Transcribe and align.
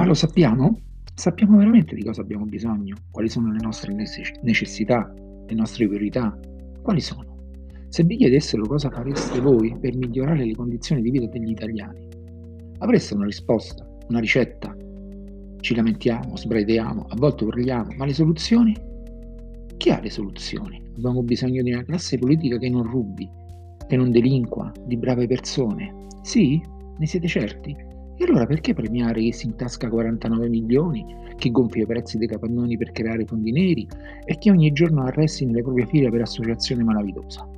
Ma 0.00 0.06
lo 0.06 0.14
sappiamo? 0.14 0.80
Sappiamo 1.14 1.58
veramente 1.58 1.94
di 1.94 2.02
cosa 2.02 2.22
abbiamo 2.22 2.46
bisogno? 2.46 2.96
Quali 3.10 3.28
sono 3.28 3.52
le 3.52 3.58
nostre 3.60 3.92
necessità, 3.92 5.12
le 5.46 5.54
nostre 5.54 5.86
priorità? 5.86 6.40
Quali 6.80 7.02
sono? 7.02 7.36
Se 7.90 8.02
vi 8.04 8.16
chiedessero 8.16 8.64
cosa 8.64 8.88
fareste 8.88 9.40
voi 9.40 9.76
per 9.78 9.94
migliorare 9.94 10.46
le 10.46 10.54
condizioni 10.54 11.02
di 11.02 11.10
vita 11.10 11.26
degli 11.26 11.50
italiani, 11.50 12.08
avreste 12.78 13.12
una 13.12 13.26
risposta, 13.26 13.86
una 14.08 14.20
ricetta? 14.20 14.74
Ci 15.60 15.74
lamentiamo, 15.74 16.34
sbraitiamo, 16.34 17.04
a 17.06 17.16
volte 17.16 17.44
urliamo, 17.44 17.92
ma 17.98 18.06
le 18.06 18.14
soluzioni? 18.14 18.74
Chi 19.76 19.90
ha 19.90 20.00
le 20.00 20.08
soluzioni? 20.08 20.82
Abbiamo 20.96 21.22
bisogno 21.22 21.62
di 21.62 21.72
una 21.72 21.84
classe 21.84 22.16
politica 22.16 22.56
che 22.56 22.70
non 22.70 22.84
rubi, 22.84 23.28
che 23.86 23.96
non 23.98 24.10
delinqua, 24.10 24.72
di 24.82 24.96
brave 24.96 25.26
persone. 25.26 26.06
Sì? 26.22 26.58
Ne 26.96 27.06
siete 27.06 27.28
certi? 27.28 27.88
E 28.20 28.24
allora 28.24 28.44
perché 28.44 28.74
premiare 28.74 29.18
chi 29.22 29.32
si 29.32 29.46
intasca 29.46 29.88
49 29.88 30.46
milioni, 30.50 31.06
chi 31.36 31.50
gonfia 31.50 31.84
i 31.84 31.86
prezzi 31.86 32.18
dei 32.18 32.28
capannoni 32.28 32.76
per 32.76 32.92
creare 32.92 33.24
fondi 33.24 33.50
neri 33.50 33.88
e 34.26 34.36
chi 34.36 34.50
ogni 34.50 34.70
giorno 34.72 35.04
arresti 35.04 35.46
nelle 35.46 35.62
proprie 35.62 35.86
file 35.86 36.10
per 36.10 36.20
associazione 36.20 36.84
malavitosa? 36.84 37.48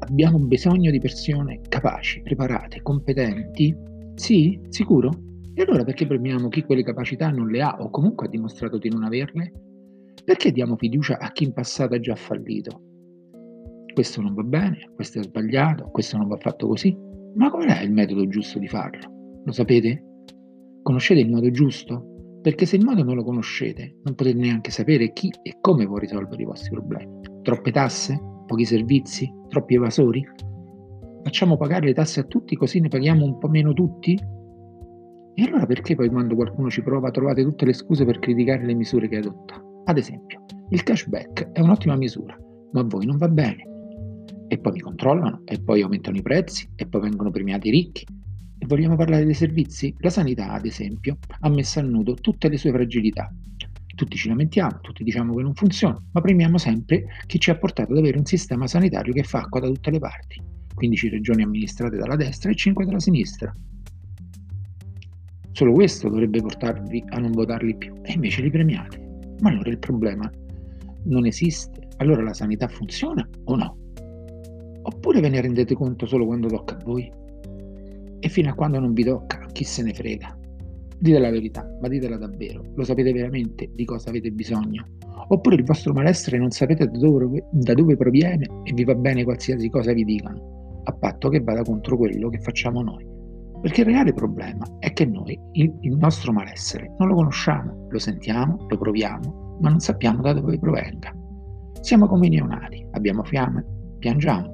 Abbiamo 0.00 0.40
bisogno 0.40 0.90
di 0.90 0.98
persone 0.98 1.60
capaci, 1.68 2.22
preparate, 2.22 2.82
competenti? 2.82 3.72
Sì? 4.16 4.58
Sicuro? 4.68 5.12
E 5.54 5.62
allora 5.62 5.84
perché 5.84 6.08
premiamo 6.08 6.48
chi 6.48 6.64
quelle 6.64 6.82
capacità 6.82 7.30
non 7.30 7.46
le 7.46 7.62
ha 7.62 7.76
o 7.78 7.88
comunque 7.90 8.26
ha 8.26 8.30
dimostrato 8.30 8.78
di 8.78 8.88
non 8.88 9.04
averle? 9.04 9.52
Perché 10.24 10.50
diamo 10.50 10.74
fiducia 10.74 11.18
a 11.20 11.30
chi 11.30 11.44
in 11.44 11.52
passato 11.52 11.94
ha 11.94 12.00
già 12.00 12.16
fallito? 12.16 12.82
Questo 13.94 14.20
non 14.20 14.34
va 14.34 14.42
bene, 14.42 14.90
questo 14.92 15.20
è 15.20 15.22
sbagliato, 15.22 15.84
questo 15.92 16.16
non 16.16 16.26
va 16.26 16.36
fatto 16.36 16.66
così. 16.66 16.98
Ma 17.36 17.48
qual 17.48 17.68
è 17.68 17.80
il 17.84 17.92
metodo 17.92 18.26
giusto 18.26 18.58
di 18.58 18.66
farlo? 18.66 19.13
Lo 19.44 19.52
sapete? 19.52 20.02
Conoscete 20.82 21.20
il 21.20 21.30
modo 21.30 21.50
giusto? 21.50 22.38
Perché 22.40 22.66
se 22.66 22.76
il 22.76 22.84
modo 22.84 23.02
non 23.02 23.14
lo 23.14 23.24
conoscete, 23.24 23.98
non 24.02 24.14
potete 24.14 24.38
neanche 24.38 24.70
sapere 24.70 25.12
chi 25.12 25.30
e 25.42 25.58
come 25.60 25.86
può 25.86 25.98
risolvere 25.98 26.42
i 26.42 26.46
vostri 26.46 26.70
problemi. 26.70 27.20
Troppe 27.42 27.70
tasse? 27.70 28.18
Pochi 28.46 28.64
servizi? 28.64 29.30
Troppi 29.48 29.74
evasori? 29.74 30.26
Facciamo 31.22 31.56
pagare 31.56 31.86
le 31.86 31.94
tasse 31.94 32.20
a 32.20 32.24
tutti 32.24 32.56
così 32.56 32.80
ne 32.80 32.88
paghiamo 32.88 33.24
un 33.24 33.38
po' 33.38 33.48
meno 33.48 33.72
tutti? 33.72 34.18
E 35.36 35.42
allora 35.42 35.66
perché 35.66 35.94
poi 35.94 36.08
quando 36.08 36.34
qualcuno 36.34 36.70
ci 36.70 36.82
prova 36.82 37.10
trovate 37.10 37.42
tutte 37.42 37.64
le 37.64 37.72
scuse 37.72 38.04
per 38.04 38.18
criticare 38.18 38.64
le 38.64 38.74
misure 38.74 39.08
che 39.08 39.16
adotta? 39.16 39.62
Ad 39.84 39.98
esempio, 39.98 40.44
il 40.70 40.82
cashback 40.82 41.52
è 41.52 41.60
un'ottima 41.60 41.96
misura, 41.96 42.36
ma 42.72 42.80
a 42.80 42.84
voi 42.84 43.04
non 43.04 43.16
va 43.16 43.28
bene 43.28 43.72
e 44.48 44.58
poi 44.58 44.72
mi 44.72 44.80
controllano 44.80 45.42
e 45.44 45.60
poi 45.60 45.82
aumentano 45.82 46.16
i 46.16 46.22
prezzi 46.22 46.68
e 46.76 46.86
poi 46.86 47.00
vengono 47.02 47.30
premiati 47.30 47.68
i 47.68 47.70
ricchi. 47.70 48.06
Vogliamo 48.58 48.96
parlare 48.96 49.24
dei 49.24 49.34
servizi? 49.34 49.94
La 49.98 50.10
sanità, 50.10 50.52
ad 50.52 50.64
esempio, 50.64 51.18
ha 51.40 51.48
messo 51.50 51.80
a 51.80 51.82
nudo 51.82 52.14
tutte 52.14 52.48
le 52.48 52.56
sue 52.56 52.70
fragilità. 52.70 53.32
Tutti 53.94 54.16
ci 54.16 54.28
lamentiamo, 54.28 54.80
tutti 54.80 55.04
diciamo 55.04 55.34
che 55.34 55.42
non 55.42 55.54
funziona, 55.54 56.00
ma 56.12 56.20
premiamo 56.20 56.58
sempre 56.58 57.04
chi 57.26 57.38
ci 57.38 57.50
ha 57.50 57.56
portato 57.56 57.92
ad 57.92 57.98
avere 57.98 58.18
un 58.18 58.24
sistema 58.24 58.66
sanitario 58.66 59.12
che 59.12 59.22
fa 59.22 59.40
acqua 59.40 59.60
da 59.60 59.66
tutte 59.68 59.90
le 59.90 59.98
parti. 59.98 60.40
15 60.74 61.08
regioni 61.10 61.42
amministrate 61.42 61.96
dalla 61.96 62.16
destra 62.16 62.50
e 62.50 62.54
5 62.54 62.84
dalla 62.84 62.98
sinistra. 62.98 63.54
Solo 65.52 65.72
questo 65.72 66.08
dovrebbe 66.08 66.40
portarvi 66.40 67.04
a 67.10 67.18
non 67.18 67.30
votarli 67.30 67.76
più, 67.76 67.94
e 68.02 68.12
invece 68.14 68.42
li 68.42 68.50
premiate. 68.50 69.36
Ma 69.40 69.50
allora 69.50 69.70
il 69.70 69.78
problema 69.78 70.28
non 71.04 71.26
esiste. 71.26 71.88
Allora 71.98 72.22
la 72.22 72.34
sanità 72.34 72.66
funziona 72.66 73.28
o 73.44 73.54
no? 73.54 73.76
Oppure 74.82 75.20
ve 75.20 75.28
ne 75.28 75.40
rendete 75.40 75.74
conto 75.74 76.06
solo 76.06 76.26
quando 76.26 76.48
tocca 76.48 76.74
a 76.74 76.82
voi? 76.84 77.08
E 78.24 78.30
fino 78.30 78.48
a 78.48 78.54
quando 78.54 78.80
non 78.80 78.94
vi 78.94 79.04
tocca, 79.04 79.46
chi 79.52 79.64
se 79.64 79.82
ne 79.82 79.92
frega? 79.92 80.34
Dite 80.98 81.18
la 81.18 81.28
verità, 81.28 81.68
ma 81.82 81.88
ditela 81.88 82.16
davvero. 82.16 82.64
Lo 82.74 82.82
sapete 82.82 83.12
veramente 83.12 83.68
di 83.74 83.84
cosa 83.84 84.08
avete 84.08 84.30
bisogno? 84.30 84.82
Oppure 85.28 85.56
il 85.56 85.64
vostro 85.64 85.92
malessere 85.92 86.38
non 86.38 86.50
sapete 86.50 86.88
da 86.88 86.96
dove, 86.96 87.44
da 87.50 87.74
dove 87.74 87.98
proviene 87.98 88.48
e 88.62 88.72
vi 88.72 88.82
va 88.82 88.94
bene 88.94 89.24
qualsiasi 89.24 89.68
cosa 89.68 89.92
vi 89.92 90.04
dicano, 90.04 90.80
a 90.84 90.92
patto 90.92 91.28
che 91.28 91.40
vada 91.40 91.62
contro 91.64 91.98
quello 91.98 92.30
che 92.30 92.38
facciamo 92.38 92.80
noi. 92.80 93.06
Perché 93.60 93.82
il 93.82 93.88
reale 93.88 94.14
problema 94.14 94.64
è 94.78 94.90
che 94.94 95.04
noi 95.04 95.38
il, 95.52 95.76
il 95.82 95.94
nostro 95.98 96.32
malessere 96.32 96.94
non 96.96 97.08
lo 97.08 97.16
conosciamo, 97.16 97.88
lo 97.90 97.98
sentiamo, 97.98 98.64
lo 98.66 98.78
proviamo, 98.78 99.58
ma 99.60 99.68
non 99.68 99.80
sappiamo 99.80 100.22
da 100.22 100.32
dove 100.32 100.58
provenga. 100.58 101.14
Siamo 101.82 102.06
come 102.06 102.28
i 102.28 102.30
neonati, 102.30 102.86
abbiamo 102.92 103.22
fiamme, 103.22 103.62
piangiamo, 103.98 104.50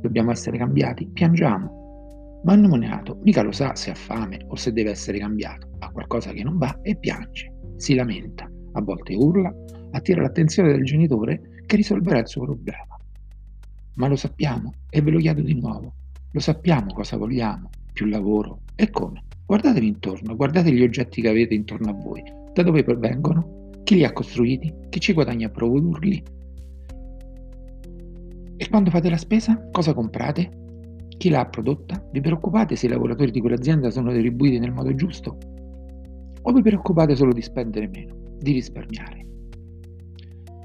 dobbiamo 0.00 0.32
essere 0.32 0.58
cambiati, 0.58 1.06
piangiamo. 1.06 1.84
Ma 2.46 2.54
il 2.54 2.60
neonato 2.60 3.18
mica 3.24 3.42
lo 3.42 3.50
sa 3.50 3.74
se 3.74 3.90
ha 3.90 3.94
fame 3.96 4.38
o 4.46 4.54
se 4.54 4.72
deve 4.72 4.90
essere 4.90 5.18
cambiato, 5.18 5.68
ha 5.80 5.90
qualcosa 5.90 6.30
che 6.30 6.44
non 6.44 6.58
va 6.58 6.78
e 6.80 6.96
piange, 6.96 7.52
si 7.74 7.96
lamenta, 7.96 8.48
a 8.72 8.80
volte 8.82 9.16
urla, 9.16 9.52
attira 9.90 10.22
l'attenzione 10.22 10.70
del 10.70 10.84
genitore 10.84 11.64
che 11.66 11.74
risolverà 11.74 12.20
il 12.20 12.28
suo 12.28 12.44
problema. 12.44 12.96
Ma 13.94 14.06
lo 14.06 14.14
sappiamo 14.14 14.74
e 14.88 15.02
ve 15.02 15.10
lo 15.10 15.18
chiedo 15.18 15.42
di 15.42 15.58
nuovo, 15.58 15.92
lo 16.30 16.38
sappiamo 16.38 16.94
cosa 16.94 17.16
vogliamo, 17.16 17.68
più 17.92 18.06
lavoro 18.06 18.60
e 18.76 18.90
come. 18.90 19.24
Guardatevi 19.44 19.88
intorno, 19.88 20.36
guardate 20.36 20.70
gli 20.70 20.82
oggetti 20.82 21.20
che 21.22 21.28
avete 21.28 21.54
intorno 21.54 21.90
a 21.90 21.94
voi, 21.94 22.22
da 22.52 22.62
dove 22.62 22.84
provengono, 22.84 23.70
chi 23.82 23.96
li 23.96 24.04
ha 24.04 24.12
costruiti, 24.12 24.72
chi 24.88 25.00
ci 25.00 25.12
guadagna 25.14 25.48
a 25.48 25.50
produrli 25.50 26.22
e 28.58 28.68
quando 28.70 28.90
fate 28.90 29.10
la 29.10 29.16
spesa, 29.16 29.68
cosa 29.72 29.92
comprate? 29.92 30.65
Chi 31.18 31.30
l'ha 31.30 31.46
prodotta? 31.46 32.06
Vi 32.12 32.20
preoccupate 32.20 32.76
se 32.76 32.86
i 32.86 32.90
lavoratori 32.90 33.30
di 33.30 33.40
quell'azienda 33.40 33.90
sono 33.90 34.12
retribuiti 34.12 34.58
nel 34.58 34.72
modo 34.72 34.94
giusto? 34.94 35.38
O 36.42 36.52
vi 36.52 36.60
preoccupate 36.62 37.16
solo 37.16 37.32
di 37.32 37.40
spendere 37.40 37.88
meno, 37.88 38.14
di 38.38 38.52
risparmiare? 38.52 39.24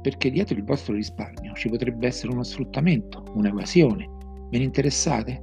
Perché 0.00 0.30
dietro 0.30 0.56
il 0.56 0.64
vostro 0.64 0.94
risparmio 0.94 1.52
ci 1.52 1.68
potrebbe 1.68 2.06
essere 2.06 2.32
uno 2.32 2.42
sfruttamento, 2.42 3.24
un'evasione. 3.34 4.08
Ve 4.50 4.58
ne 4.58 4.64
interessate? 4.64 5.42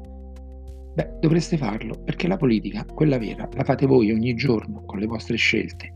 Beh, 0.96 1.18
dovreste 1.20 1.58
farlo 1.58 2.02
perché 2.04 2.28
la 2.28 2.38
politica, 2.38 2.84
quella 2.86 3.20
vera, 3.20 3.48
la 3.54 3.64
fate 3.64 3.86
voi 3.86 4.12
ogni 4.12 4.34
giorno 4.34 4.84
con 4.86 4.98
le 4.98 5.06
vostre 5.06 5.36
scelte. 5.38 5.92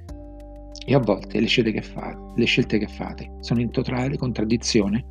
E 0.86 0.94
a 0.94 1.00
volte 1.00 1.40
le 1.40 1.48
scelte 1.48 1.72
che 1.72 1.82
fate, 1.82 2.18
le 2.36 2.46
scelte 2.46 2.78
che 2.78 2.88
fate 2.88 3.32
sono 3.40 3.60
in 3.60 3.72
totale 3.72 4.18
contraddizione 4.18 5.06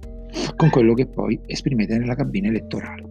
con 0.54 0.70
quello 0.70 0.94
che 0.94 1.06
poi 1.06 1.40
esprimete 1.46 1.98
nella 1.98 2.14
cabina 2.14 2.48
elettorale. 2.48 3.07